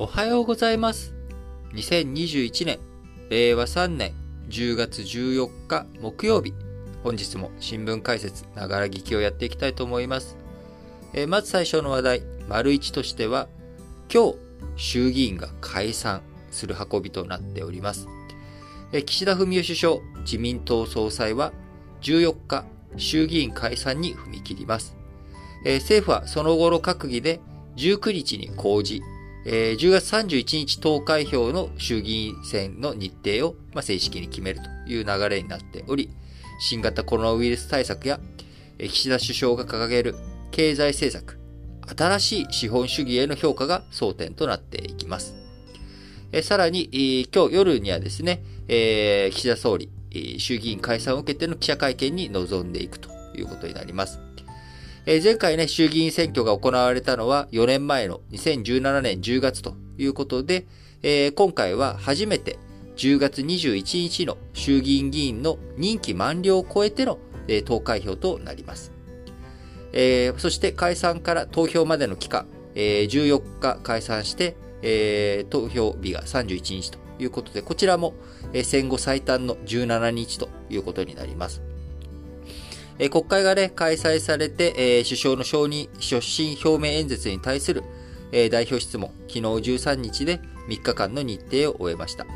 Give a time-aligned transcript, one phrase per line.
[0.00, 1.12] おはようございます。
[1.72, 2.78] 2021年、
[3.30, 4.14] 令和3年
[4.48, 6.54] 10月14日木曜日。
[7.02, 10.36] 本日も新聞解説、ながら聞きをやっていきたいと思います。
[11.14, 13.48] えまず最初の話題、丸一としては、
[14.08, 14.34] 今日、
[14.76, 16.22] 衆議院が解散
[16.52, 18.06] する運びとなっております。
[18.92, 21.52] え岸田文雄首相、自民党総裁は
[22.02, 22.64] 14日、
[22.96, 24.96] 衆議院解散に踏み切ります。
[25.64, 27.40] え政府はその後の閣議で
[27.74, 29.02] 19日に公示、
[29.44, 36.10] えー10月31日投開票の衆議院選の日程を、まあ、正式に決めるという流れになっており、
[36.60, 38.20] 新型コロナウイルス対策や、
[38.78, 40.16] え岸田首相が掲げる
[40.50, 41.38] 経済政策、
[41.96, 45.34] 新しい資本主義への評価が争点となっていきます。
[46.32, 54.27] えさらに、えー今日夜にはですね、えー岸田総理、えー衆議院解散を受けての記者会見に臨んでいくということになります。
[55.10, 60.66] え前回ね、衆議院選挙が行われたのは4年前の2017年10月ということで、
[61.02, 62.58] え今回は初めて
[62.96, 67.18] 10月21日の衆議院議員の任期満了を超えての、
[67.48, 68.92] え投開票となります。
[69.94, 78.12] えそして解散から投票までの期間、え14日解散して、え投票日が31日ということで、こちらも、
[78.52, 81.62] え戦後最短の17日ということになります。
[82.98, 87.84] え国会がね、開催されて、え首相の承認、所信表明演説に対する、
[88.32, 92.26] え代表質問、昨日13日で3日間の日程を終えました。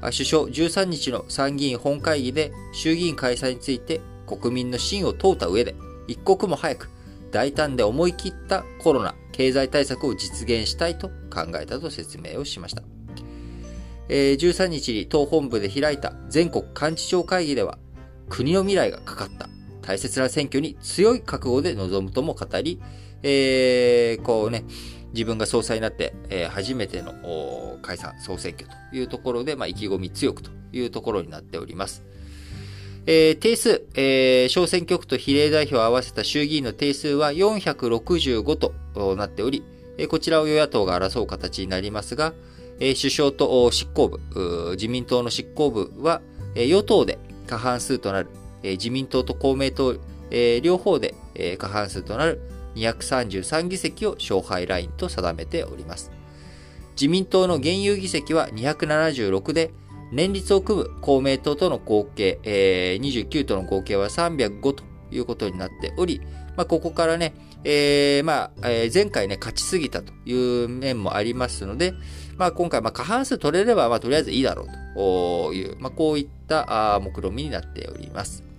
[0.00, 5.74] 首相13日の参議院本会議で衆議院開催について国民の信を問うた上で、
[6.06, 6.88] 一刻も早く
[7.32, 12.82] 大胆で思い切ったコロナ経済対策を実現したいと考えたと説明をしました。
[14.08, 17.78] えー13日に党本部で開いた全国幹事長会議では、
[18.28, 19.48] 国の未来がかかった
[19.80, 22.80] 大切な選挙に強い覚悟で臨むとも語り、
[23.22, 24.64] えーこうね、
[25.12, 32.02] 自分が総裁になって、えー初めての解散総選挙というところで、まあ、意気込み強くというところになっております。
[33.06, 39.64] えー定数、えー小選挙区と比例代表を合わせた衆議院の定数は465となっており、
[39.98, 42.34] えーこちらを与野党が争う形になりますが、
[42.78, 46.20] えー首相と執行部、自民党の執行部は、
[46.54, 48.28] えー与党で過半数となる、
[48.62, 49.96] え自民党と公明党、
[50.30, 52.40] え両方で、え過半数となる
[52.76, 56.10] 233議席を勝敗ラインと定めております。
[56.92, 59.72] 自民党の現有議席は276で、
[60.12, 66.20] 連立を組む公明党との合計、えー29との合計は305ということになっており、
[66.56, 67.34] まあ、ここからね、
[67.64, 71.94] えーまあ、えー前回ね、勝ちすぎたという面もありますので、
[72.36, 78.49] まあ、今回、まあ、過半数取れれば、まあ、とりあえずいいだろうという、まあ、こういったあ目論見になっております。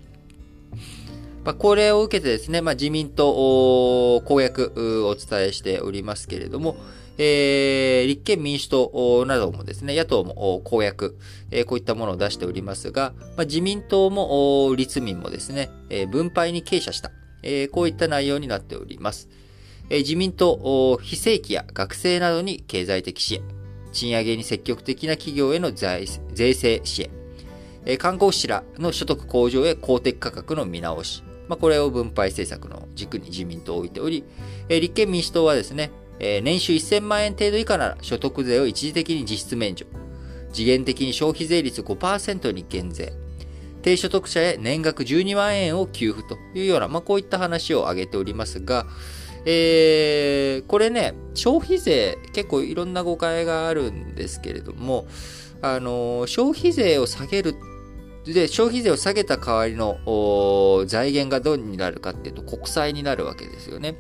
[1.43, 6.75] まあ、これを受けてですね、まあ、自民党公約うお伝えしておりますけれども、
[7.17, 11.17] えー立憲民主党などもですね、野党も公約、
[11.49, 17.11] えーこういったものを出しておりますが、まあ、自民党も立民もですね、えー分配に傾斜した、
[17.43, 19.27] えーこういった内容になっております。
[19.89, 23.41] えー自民党非正規や学生などに経済的支援、
[23.91, 26.05] 賃上げに積極的な企業への税
[26.53, 27.09] 制支援、
[27.85, 34.23] えー看護師らの所得向上へ公的価格の見直し、まあ、これを分配政策の軸に自民党を置いており、
[34.69, 39.85] え立憲民主党はですね、え年収1000万円程度以下なら所得税を一時的に実質免除、
[40.53, 43.11] 次元的に消費税率5%に減税、
[43.81, 48.85] 低所得者へ年額12万円を給付というような、まあ、こういった話を挙げておりますが、
[49.45, 55.05] えーこれね、消費税、結構いろんな誤解があるんですけれども、
[55.61, 57.55] あのー消費税を下げる
[58.25, 59.97] で、消費税を下げた代わりの
[60.85, 63.95] 財源がどうになるかっていうと国債になるわけですよね。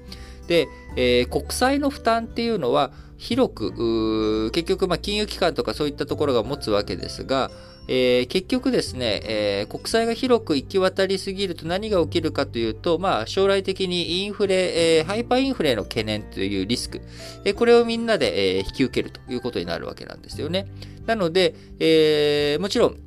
[0.47, 7.51] で、えー国債の負担っていうのは広く、結局まあ金融機関とかそういったところが持つわけですが、
[7.87, 17.01] えー結局ですね、えー国債が広く行き渡りすぎると何が起きるかというと、まあ将来的にインフレ、えーハイパーインフレの懸念というリスク、
[17.45, 20.67] えーこれをみんなで、えー引き受けるということになるわけなんですよね。
[21.05, 22.97] なので、えーもちろん、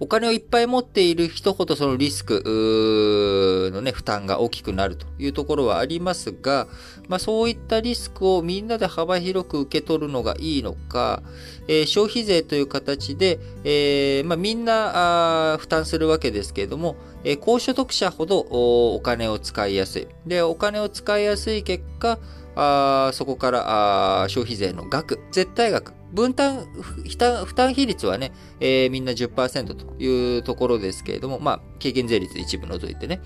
[0.00, 6.66] お金をいっぱい持っている人ほどそのリスクのね、負担が大きくなるというところはありますが、
[7.08, 11.22] まあそういったリスクをみんなで幅広く受け取るのがいいのか、
[11.68, 20.08] えー消費税という形で、えーまあみんなあ負担するわけですけれども、えー高所得者ほどお金を使いやすい。
[20.26, 22.18] で、お金を使いやすい結果、
[22.54, 26.66] あそこからあ消費税の額、絶対額、分担、
[27.44, 33.20] 負担比率はね、えーみんな10%というところですけれども、まあ、軽減税率一部除いてね、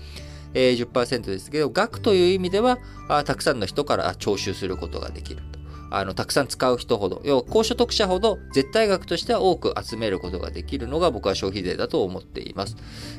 [0.53, 2.79] えー10%ですけど、額という意味では、
[3.09, 5.56] あたくさんの人から徴収することができると。
[5.89, 12.75] あの、たくさん使う人ほど、要は高所得者ほど絶対額としては多く集めることができるのが僕は消費税だと思っています。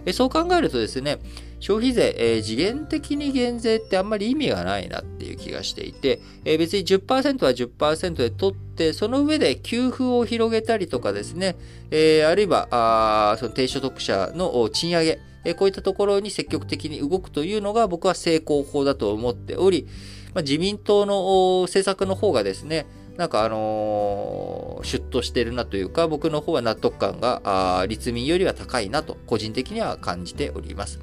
[0.06, 1.19] えそう考えるとですね、
[1.61, 11.56] 消費税、えー、次元的に減税ってあんまり意味がないなっていう気がしていて、えー、別に10%は10%で取って、その上で給付を広げたりとかですね、
[11.91, 15.19] えー、あるいは、あその低所得者の賃上げ、
[15.55, 19.87] こういったところに積極的に動くというのが僕は成功法だと思っており、
[20.34, 22.86] まあ、自民党の政策の方がですね、
[23.16, 27.40] なんかあのー、シュッとしてるなというか、僕の方は納得感が、
[27.80, 31.00] あ立民よりは高いなと、個人的には感じております。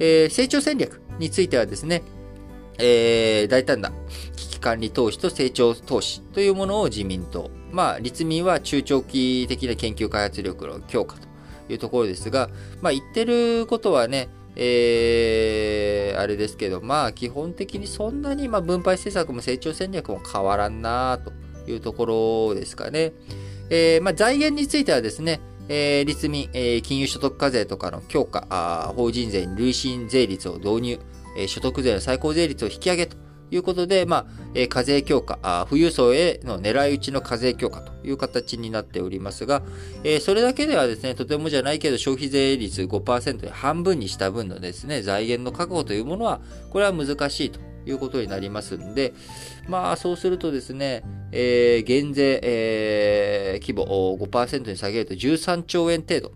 [0.00, 2.02] えー、成長戦略についてはですね、
[2.78, 3.92] えー、大胆な
[4.36, 12.50] 危機管理投資と成長投資というものを自民党、まあ、立民は中長期的な研究開発力の強化というところですが、
[12.82, 21.32] まあ、言ってることはね、えー、あれですけど、まあ、基本的にそんなに、まあ、分配政策も成長戦略も変わらんなと
[21.70, 22.06] いうとこ
[22.50, 23.12] ろですかね。
[23.70, 31.00] えー、まあ、財源についてはですね、えー、立民、えー、金融所得課税とかの強化、あ法人税に累進税率を導入、
[31.36, 33.16] え、所得税の最高税率を引き上げと
[33.50, 39.62] ということで、まあ、課税強化あ、富裕層への狙い撃ちの課税強化という形になっておりますが、
[40.02, 49.14] え、それだけではですね、とてもじゃないけど消費税率5%で半分にした分のですね、財源の確保というものは、これは難しいということになりますんで、
[49.68, 51.02] まあ、そうするとですね、
[51.32, 56.32] えー、減税、えー、規模を5%に下げると13兆円程度、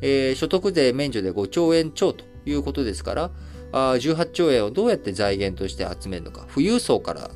[0.00, 3.30] えー、所得税免除で5兆円超ということですから、
[3.76, 7.30] 18兆円をどうやって財源として集めるのか、富裕層から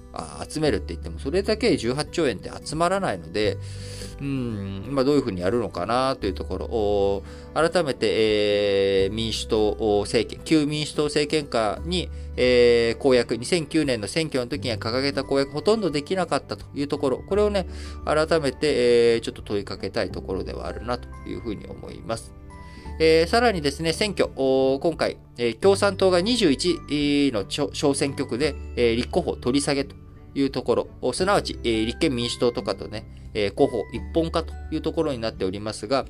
[0.49, 3.59] 集めるって言っても、それだけ18兆円って集まらないので、
[4.21, 6.67] うん、まあ、どういうふうにやるのかなというところ。
[6.67, 7.23] を、
[7.55, 17.67] 改めて、えー、民主党政権、旧民主党政権下に、えー、公約、2009年の選挙の時には掲げた公約ほとんどできなかったというところ、これをね、
[18.05, 22.40] 改めて、えー、ちょっと問いかけたいところではあるなというふうに思います。
[23.03, 29.97] えー、さらにですね、選挙、今回、えー、共産党が21の小選挙区で、えー、立候補取り下げと
[30.35, 36.05] いうところ、すなわち、えー、立憲民主党とかとね、えー、候補一本化というところになっておりますが、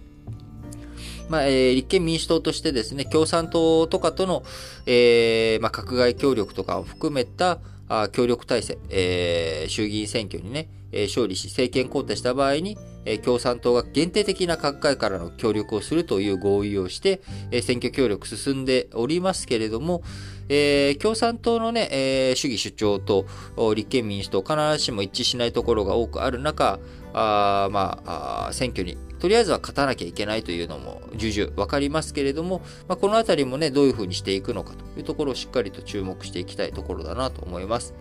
[1.28, 4.42] まあ、えー、立憲民主党としてですね、共産党とかとの、
[4.86, 17.20] えー、まあ、閣外協力とかを含めた、あ協力体制、えー、衆議院選挙にね、え、勝利し政権交代した場合に、え、共産党が限定的な各界からの協力をするという合意をして、
[17.50, 20.02] え、選挙協力進んでおりますけれども、
[20.48, 23.26] え、共産党のね、え、主義主張と
[23.74, 26.80] 立憲民主党必ずしも一致しないところが多くある中、
[27.12, 37.94] あまああ選挙にとりあえずは勝たなきゃいけないというのも重々わかりますけれども、まあ、このあたりもね、どういうふうにしていくのかというところをしっかりと注目していきたいところだなと思います。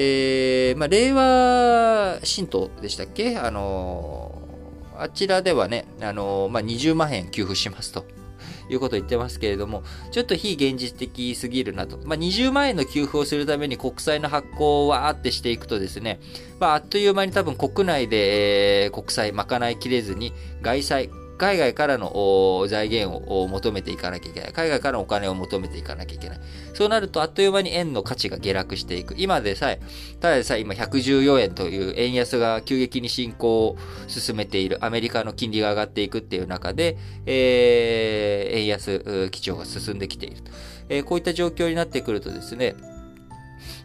[0.00, 3.36] えー、まあ、令和新党でしたっけ？
[3.36, 8.06] あのー、あちらではね、あのー、まあ、20万円給付しますと。
[8.70, 11.98] いうことを言ってますけれども、ちょっと非現実的すぎるなと。
[12.04, 16.20] まあ、20万円の給付をするために国債の発行をわーってしていくとですね、
[16.60, 24.52] まあ、あっという間に多分国内で、えー、国債賄いきれずに、外債、海外からの財源を求めていかなきゃいけない。
[24.52, 26.40] 海外からのお金を求めていかなきゃいけない。
[26.74, 29.14] そうなると、あっという間に円の価値が下落していく。
[29.16, 29.80] 今でさえ、
[30.20, 33.76] ただでさえ今114円という円安が急激に進行を
[34.08, 34.84] 進めている。
[34.84, 40.42] アメリカの金利が上がっていくっていう中で、えー、円安基調が進んできている。
[40.88, 42.74] えー、こういった状況になってくるとですね、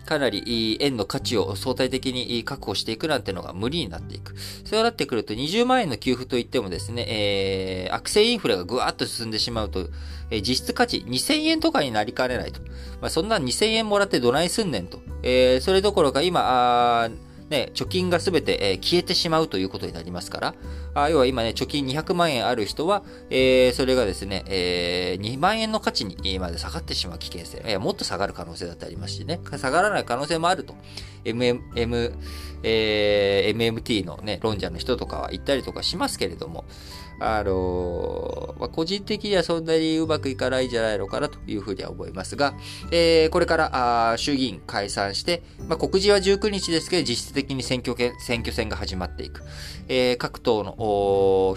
[0.06, 4.36] かなり円の価値を相対的に確保していくなんてのが無理になっていく。
[4.66, 9.90] そうなってくると20万円の給付といってもですね、えー、悪性インフレがぐわっと進んでしまうと、
[10.30, 12.62] えー、実質価値2000円とかになりかねないと。
[13.02, 15.02] まあ、そんな2000円もらってどないすんねんと。
[15.24, 17.10] えー、それどころか今、あ
[17.54, 20.56] ね、貯金がすべて、え、消えてしまうということになりますから、
[20.96, 30.76] あ要は今ね、貯金200万円ある人は、えー、それがですね、えー、2万円の価値にまで下がってしまう危険性、いやもっと下がる可能性だってありますしね、下がらない可能性もあると、
[31.24, 32.14] MM、M、
[32.64, 36.66] えー、MMT のね、論者の人とかは言ったりとかしますけれども、
[37.20, 42.54] あのまあ、個人的にはそんなにうまくいかないんじゃないのかなというふうには思いますが、
[42.92, 49.44] えー、これからあ衆議院解散して、まあ、告示は19日ですけど、実質的に選挙選挙戦が始まっていく。
[49.88, 50.76] えー、各党の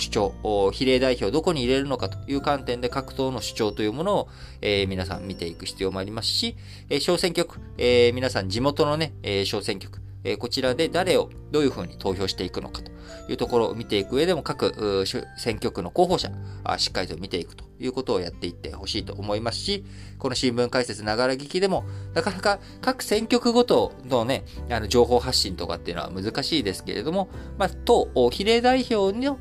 [0.00, 4.28] 主張、比例代表をどこに入れるのかという観点で各党の主張というものを、
[4.60, 6.56] えー、皆さん見ていく必要もありますし、
[6.88, 12.90] えー、小選挙区、え、皆さん地元のね、え、小選挙区、えこちらで誰をどういうふうに投票していくのかと
[13.30, 16.30] いうところを見ていく上でも各選挙区の候補者
[16.64, 19.84] あしっかりと見ていくということをやっていってほしいと思いますし、
[20.18, 27.28] この新聞解説ながら聞きでも、なかなか各選挙区ごとのね、あの情報発信とかっていうのは難しいですけれども、
[27.58, 29.38] まあ、党、比例代表の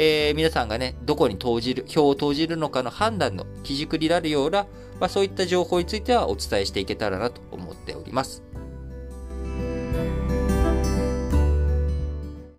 [0.00, 4.66] えー、皆さんがね、どこに投じる、票を投じるのかの判断の基軸になるような、
[5.00, 8.44] まあ、そういった情報についてはお伝えしていけたらなと思っております。